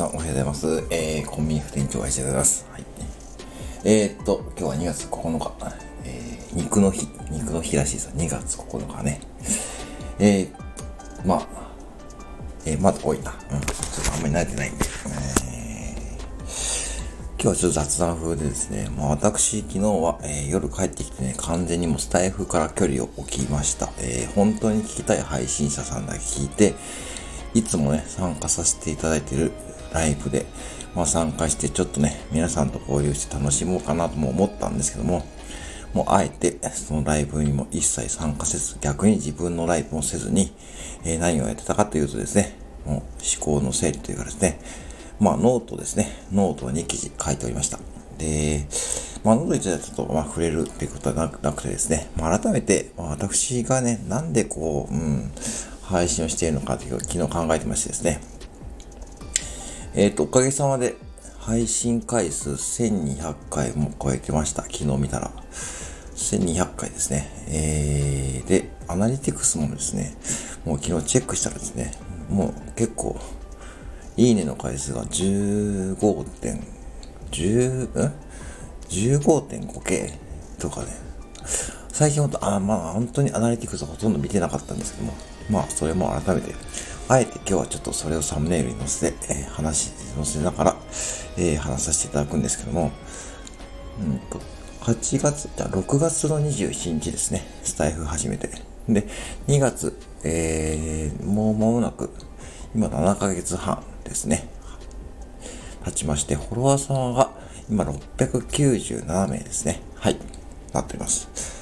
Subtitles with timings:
[0.00, 0.84] さんおはようございます。
[0.90, 2.66] えー、コンビニ副店長愛してございます。
[2.72, 2.84] はい。
[3.84, 5.52] えー、っと、今日は2月9日、
[6.06, 9.20] えー、肉の日、肉の日らしいです2月9日ね。
[10.18, 10.48] えー、
[11.26, 11.46] まあ、
[12.64, 13.34] えー、まだ多いな。
[13.52, 13.60] うん。
[13.60, 13.66] ちょ
[14.00, 14.84] っとあんまり慣れてないんで。
[15.52, 16.52] えー、
[17.34, 23.90] 今日はちょっと雑談風でですね、まあ私、昨日は、えー、夜帰ってきてね、完全にもスタイフから距離を置きました。
[23.98, 26.74] えー、本当に聞きたい配信者さんだけ聞いて、
[27.54, 29.52] いつもね、参加させていただいている
[29.92, 30.46] ライブで、
[30.94, 35.24] まあ参加してちょっとね、皆さんと交流して楽しもうかなとも思ったんですけども、
[35.94, 40.52] もうあえてそのライブにも一切参加せず、逆に自分のライブもせずに、
[41.04, 43.04] えー、何をやってたかというとですね、もう思
[43.40, 44.60] 考の整理というかですね、
[45.18, 47.78] まあノートですね、ノートに記事書いておりました。
[48.18, 48.66] で、
[49.24, 55.32] まあ、ノートについてはちょっと、まあ、触れるっていうことはなくてですね、まあ、改めて、私がね、なんでこう、うん、
[55.90, 58.20] 配信をしているのかという昨日考えてましてですね。
[59.94, 60.94] えっ、ー、と、おかげさまで
[61.40, 64.62] 配信回数1200回も超えてました。
[64.62, 65.32] 昨日見たら。
[66.14, 67.28] 1200回ですね。
[67.48, 70.14] えー、で、アナリティクスもですね、
[70.64, 71.92] もう昨日チェックしたらですね、
[72.28, 73.18] もう結構、
[74.16, 76.64] いいねの回数が15点、
[77.32, 78.12] 10、ん
[78.90, 80.12] ?15.5K
[80.60, 80.88] とかね。
[81.92, 85.14] 最近ほんと、あ、まあ本当にアナリティクスほとんど見てなかったんですけども、
[85.50, 86.54] まあ、それも改めて、
[87.08, 90.76] あえて今日はちょっとそれをサムネイルに載せて、えー、話、載せながら、
[91.36, 92.92] えー、話させていただくんですけども、
[94.00, 94.40] うんと、
[94.82, 98.48] 8月、じゃ6月の27日ですね、スタイフ始めて。
[98.88, 99.08] で、
[99.48, 102.10] 2月、えー、もう間もなく、
[102.74, 104.48] 今7ヶ月半ですね、
[105.84, 107.30] 経ちまして、フォロワー様が
[107.68, 109.80] 今697名ですね。
[109.96, 110.16] はい、
[110.72, 111.59] なっております。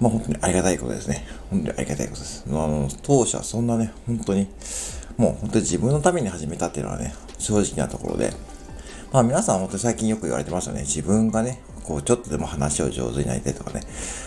[0.00, 1.26] まあ本当にありがたいことですね。
[1.50, 2.44] 本当にありがたいことです。
[2.48, 4.48] あの、当初はそんなね、本当に、
[5.16, 8.32] もう本当に自分のために始めたっていうのはね、正直なところで、
[9.12, 10.82] まあ皆さん本当に最近よく言われてますよね。
[10.82, 13.80] 自分がね、こうちょっとでも話を上手になりたいとかね、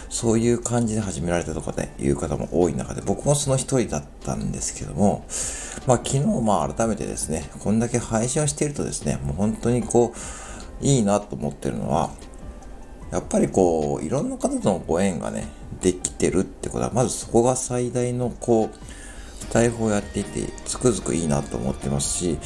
[0.09, 5.25] そういう感じで始められたとかね、いう方も多い中で、僕もその一人だったんですけども、
[5.85, 12.11] まあ昨日まあ改めてですね、こんだけ配信をしているとですね、もう本当にこう、いいなと思ってるのは、
[13.11, 15.47] やっぱりこう、いろんな方とのご縁がね、
[15.81, 18.75] できてるってことは、まずそこが最大のこう、
[19.39, 22.37] スタイフをやっていて、つくづくいいなと思ってますし、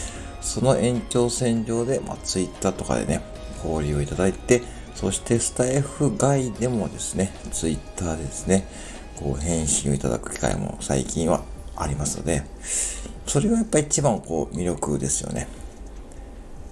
[0.42, 3.22] その延長線上で、まあ、ツイッターとかでね、
[3.64, 4.62] 交流をいただいて、
[4.96, 8.68] そしてスタイフ外でもですね、ツイッターでですね、
[9.16, 11.44] こう返信をいただく機会も最近は
[11.76, 12.44] ありますので、
[13.26, 15.48] それがやっぱり一番こう魅力ですよね。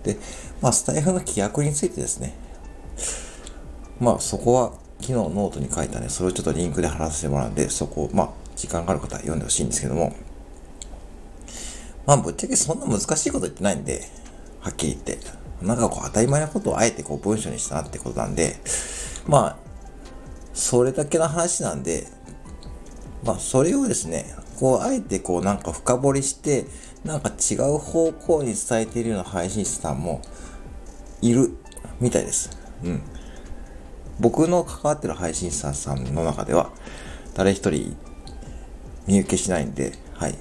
[0.04, 0.18] で、
[0.62, 2.34] まあスタエフの規約についてですね、
[4.02, 10.14] まあそこは昨日ノートに書いたね、それをちょっとリンクで貼らせてもらうんで、そこを、まあ、時間がある方は読んでほしいんですけども、
[12.06, 14.02] まあ、ぶっちゃけそんな難しいこと言ってないんで、
[14.60, 15.18] はっきり言って。
[15.62, 18.56] なんかこう当たり前なことをあえてこう文章にしたなってことなんで、
[19.28, 19.58] まあ、
[20.54, 22.08] それだけの話なんで、
[23.24, 24.26] まあ、それをですね、
[24.60, 26.66] こう、あえてこうなんか深掘りして、
[27.04, 30.22] なんか違う方向に伝えているような配信者さんも
[31.22, 31.56] いる
[32.00, 32.50] みたいです。
[32.84, 33.02] うん。
[34.22, 36.70] 僕の関わってる配信者さんの中では、
[37.34, 37.98] 誰一人
[39.08, 40.36] 見受けしないんで、はい。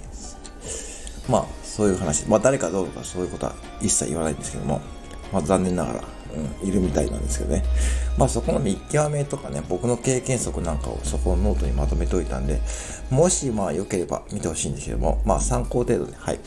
[1.30, 2.26] まあ、そういう話。
[2.26, 4.82] まあ、誰かどうとかそういうことは一切言わないんですけども、
[5.32, 6.04] まあ、残念ながら、
[6.62, 7.64] うん、いるみたいなんですけどね。
[8.18, 12.60] まあ、そこの見極めとかね、僕の経験則なんかをそこのノートにまとめておいたんで、
[13.08, 16.40] もし、まあ、良ければ見てほしいんですけども、まあ、参考程度で、はい。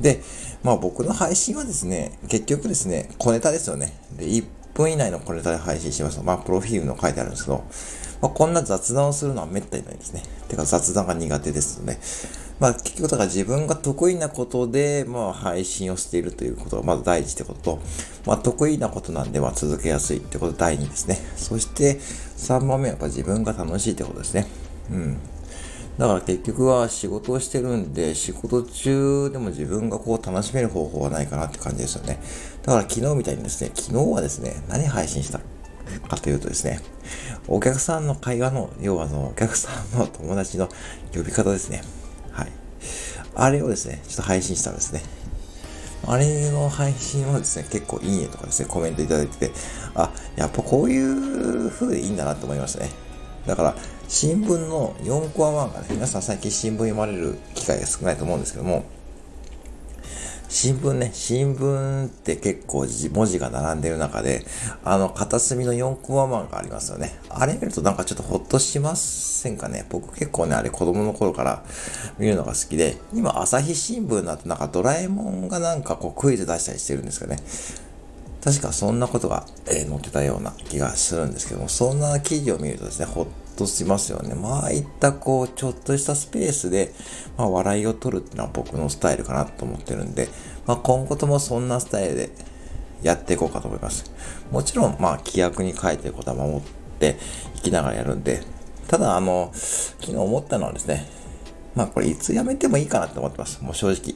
[0.00, 0.20] で、
[0.62, 3.98] まあ、僕の配信はですね、結局ですね、小ネタですよね。
[4.16, 6.22] で、1分以内のこれから配信します。
[6.22, 7.64] まあ、プロフィールの書いてあるんですけど、
[8.22, 10.22] まあ、こんな雑談をするのはめったにないですね。
[10.48, 11.98] てか雑談が苦手ですので、
[12.60, 17.80] まあ、結局だから自分が得意なことで、まあ、配信をしているということがまず第一ってことと、
[18.26, 21.16] まあ、得意なことなんで、まあ、続けやすいってこと第二ですね。
[21.36, 24.46] そして、3番目はやっぱ自分が楽しいってことですね。
[24.90, 25.18] うん。
[25.98, 32.20] だから結局は仕事をしてるんで、仕事中でも自分がこう楽しめる方法はないかなって感じですよね。
[32.62, 35.40] だから昨日みたいにですね、昨日はですね、何配信した
[36.08, 36.80] かというとですね、
[37.48, 40.68] お客さんの会話の、要はあの、お客さんの友達の
[41.12, 41.82] 呼び方ですね。
[42.30, 42.52] はい。
[43.34, 45.02] あれをですね、ちょっと配信したんですね。
[46.06, 49.52] あれの配信はですね、結構いいねとかですね、コメントいただいてて、
[49.96, 53.07] あ、やっぱこういう風でいいんだなと思いましたね。
[53.48, 53.74] だから、
[54.08, 58.84] 新聞の4コア漫画ね、皆さん最近新聞読まれる機会が少ないと思うんですけども、
[60.50, 64.44] 新聞ね、新聞って結構文字が並んでる中で、
[64.84, 67.18] あの、片隅の4コマ漫画ありますよね。
[67.30, 69.86] あれ見るとなんかちょっとほっとしませんかね。
[69.88, 71.64] 僕結構ね、あれ子供の頃から
[72.18, 77.38] 見るのが好きで、今朝日新聞だとなんかドラえもんがなんかこうクイズ出したりしてるんですかね。
[78.42, 83.26] 確かそんなことが、えー、載ってたような気がするんですけども、そんな記事を見るとですね、ほっ
[83.56, 84.34] としますよね。
[84.34, 86.94] まあ、いったこう、ちょっとしたスペースで、
[87.36, 90.28] まあ、笑いを取るっていうのは僕のスタイルかなと思ってるんで、
[90.66, 92.30] まあ、今後ともそんなスタイルで
[93.02, 94.12] やっていこうかと思います。
[94.52, 96.60] もちろん、まあ、規約に書いてることは守っ
[97.00, 97.16] て
[97.56, 98.42] いきながらやるんで、
[98.86, 101.06] ただ、あの、昨日思ったのはですね、
[101.74, 103.62] まあこれいつ辞めてもいいかなって思ってます。
[103.62, 104.14] もう正直。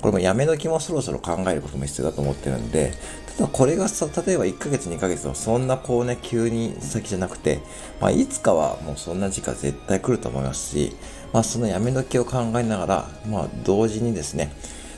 [0.00, 2.92] これも辞め時もそろそろ考えることも必要だと思ってるんで、
[3.36, 7.60] ただこれがさ、例えば1ヶ月2ヶ月のそんなこうね、急に先じゃなくて、
[8.00, 10.96] まあいつかはもうそんな時間絶対来ると思いますし、
[11.32, 14.52] まあその辞め時を考えながら、まあ同時にですね、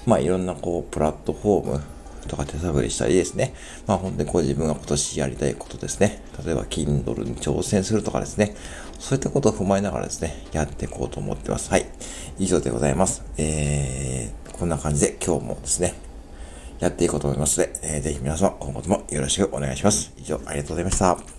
[0.07, 1.81] まあいろんなこうプラットフォーム、
[2.29, 3.55] とか手探りしたりですね。
[3.87, 6.23] まあ本当にこう自分が今年やりたいことですね。
[6.45, 8.55] 例えば Kindle に挑戦するとかですね。
[8.99, 11.71] そういったことを踏まえながらですね、やっていこうと思ってます。
[11.71, 11.87] はい。
[12.39, 13.25] 以上でございます。
[13.37, 15.95] えー、こんな感じで今日もですね、
[16.81, 20.13] やっていこうと思いますので、えー、ぜひ皆様今後ともよろしくお願いします。
[20.19, 21.38] 以上、ありがとうございました。